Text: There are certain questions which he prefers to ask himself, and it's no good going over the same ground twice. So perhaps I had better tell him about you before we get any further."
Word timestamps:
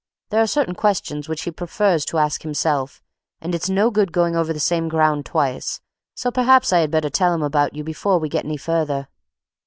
There 0.31 0.41
are 0.41 0.47
certain 0.47 0.73
questions 0.73 1.29
which 1.29 1.43
he 1.43 1.51
prefers 1.51 2.05
to 2.05 2.17
ask 2.17 2.41
himself, 2.41 3.03
and 3.39 3.53
it's 3.53 3.69
no 3.69 3.91
good 3.91 4.11
going 4.11 4.35
over 4.35 4.51
the 4.51 4.59
same 4.59 4.89
ground 4.89 5.27
twice. 5.27 5.79
So 6.15 6.31
perhaps 6.31 6.73
I 6.73 6.79
had 6.79 6.89
better 6.89 7.11
tell 7.11 7.35
him 7.35 7.43
about 7.43 7.75
you 7.75 7.83
before 7.83 8.17
we 8.17 8.27
get 8.27 8.43
any 8.45 8.57
further." 8.57 9.09